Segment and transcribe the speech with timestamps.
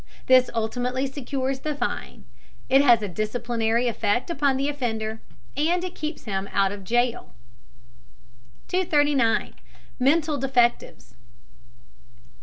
[0.25, 2.25] This ultimately secures the fine;
[2.69, 5.21] it has a disciplinary effect upon the offender;
[5.55, 7.35] and it keeps him out of jail.
[8.67, 9.53] 239.
[9.99, 11.13] MENTAL DEFECTIVES.